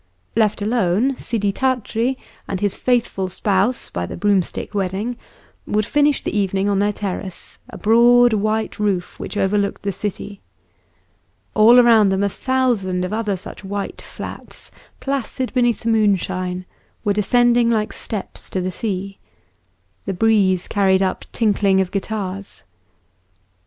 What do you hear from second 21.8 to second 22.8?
guitars.